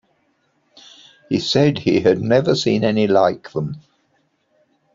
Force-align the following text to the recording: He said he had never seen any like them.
He 1.29 1.37
said 1.37 1.77
he 1.77 1.99
had 1.99 2.19
never 2.19 2.55
seen 2.55 2.83
any 2.83 3.05
like 3.05 3.51
them. 3.51 3.75